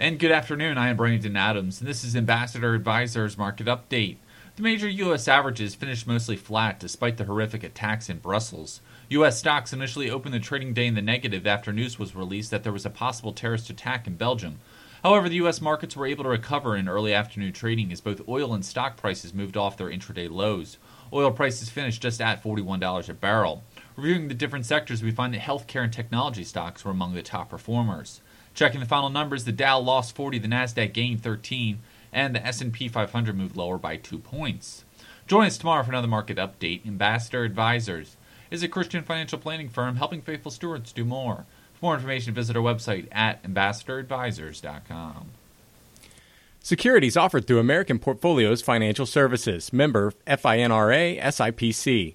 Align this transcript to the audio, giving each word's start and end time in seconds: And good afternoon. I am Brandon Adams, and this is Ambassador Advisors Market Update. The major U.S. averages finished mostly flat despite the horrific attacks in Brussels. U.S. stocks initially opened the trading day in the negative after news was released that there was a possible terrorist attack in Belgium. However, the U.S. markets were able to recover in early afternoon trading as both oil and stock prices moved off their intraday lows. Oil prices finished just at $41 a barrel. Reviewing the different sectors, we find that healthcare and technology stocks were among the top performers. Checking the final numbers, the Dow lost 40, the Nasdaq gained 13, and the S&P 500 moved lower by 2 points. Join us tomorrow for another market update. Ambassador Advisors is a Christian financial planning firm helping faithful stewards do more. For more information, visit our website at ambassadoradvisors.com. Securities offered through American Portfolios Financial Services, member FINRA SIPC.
And 0.00 0.18
good 0.18 0.32
afternoon. 0.32 0.78
I 0.78 0.88
am 0.88 0.96
Brandon 0.96 1.36
Adams, 1.36 1.78
and 1.78 1.86
this 1.86 2.04
is 2.04 2.16
Ambassador 2.16 2.74
Advisors 2.74 3.36
Market 3.36 3.66
Update. 3.66 4.16
The 4.56 4.62
major 4.62 4.88
U.S. 4.88 5.28
averages 5.28 5.74
finished 5.74 6.06
mostly 6.06 6.36
flat 6.36 6.80
despite 6.80 7.18
the 7.18 7.26
horrific 7.26 7.62
attacks 7.62 8.08
in 8.08 8.16
Brussels. 8.16 8.80
U.S. 9.10 9.38
stocks 9.38 9.74
initially 9.74 10.10
opened 10.10 10.32
the 10.32 10.40
trading 10.40 10.72
day 10.72 10.86
in 10.86 10.94
the 10.94 11.02
negative 11.02 11.46
after 11.46 11.70
news 11.70 11.98
was 11.98 12.16
released 12.16 12.50
that 12.50 12.62
there 12.62 12.72
was 12.72 12.86
a 12.86 12.90
possible 12.90 13.34
terrorist 13.34 13.68
attack 13.68 14.06
in 14.06 14.16
Belgium. 14.16 14.60
However, 15.02 15.28
the 15.28 15.36
U.S. 15.36 15.60
markets 15.60 15.94
were 15.94 16.06
able 16.06 16.24
to 16.24 16.30
recover 16.30 16.78
in 16.78 16.88
early 16.88 17.12
afternoon 17.12 17.52
trading 17.52 17.92
as 17.92 18.00
both 18.00 18.26
oil 18.26 18.54
and 18.54 18.64
stock 18.64 18.96
prices 18.96 19.34
moved 19.34 19.58
off 19.58 19.76
their 19.76 19.90
intraday 19.90 20.30
lows. 20.30 20.78
Oil 21.12 21.30
prices 21.30 21.68
finished 21.68 22.00
just 22.00 22.22
at 22.22 22.42
$41 22.42 23.10
a 23.10 23.12
barrel. 23.12 23.64
Reviewing 24.00 24.28
the 24.28 24.34
different 24.34 24.64
sectors, 24.64 25.02
we 25.02 25.10
find 25.10 25.34
that 25.34 25.42
healthcare 25.42 25.84
and 25.84 25.92
technology 25.92 26.42
stocks 26.42 26.86
were 26.86 26.90
among 26.90 27.12
the 27.12 27.20
top 27.20 27.50
performers. 27.50 28.22
Checking 28.54 28.80
the 28.80 28.86
final 28.86 29.10
numbers, 29.10 29.44
the 29.44 29.52
Dow 29.52 29.78
lost 29.78 30.16
40, 30.16 30.38
the 30.38 30.48
Nasdaq 30.48 30.94
gained 30.94 31.22
13, 31.22 31.80
and 32.10 32.34
the 32.34 32.46
S&P 32.46 32.88
500 32.88 33.36
moved 33.36 33.58
lower 33.58 33.76
by 33.76 33.96
2 33.96 34.16
points. 34.16 34.86
Join 35.26 35.44
us 35.44 35.58
tomorrow 35.58 35.82
for 35.82 35.90
another 35.90 36.08
market 36.08 36.38
update. 36.38 36.86
Ambassador 36.86 37.44
Advisors 37.44 38.16
is 38.50 38.62
a 38.62 38.68
Christian 38.68 39.04
financial 39.04 39.38
planning 39.38 39.68
firm 39.68 39.96
helping 39.96 40.22
faithful 40.22 40.50
stewards 40.50 40.92
do 40.92 41.04
more. 41.04 41.44
For 41.74 41.84
more 41.84 41.94
information, 41.94 42.32
visit 42.32 42.56
our 42.56 42.62
website 42.62 43.06
at 43.12 43.42
ambassadoradvisors.com. 43.42 45.26
Securities 46.62 47.18
offered 47.18 47.46
through 47.46 47.58
American 47.58 47.98
Portfolios 47.98 48.62
Financial 48.62 49.04
Services, 49.04 49.74
member 49.74 50.14
FINRA 50.26 51.20
SIPC. 51.20 52.14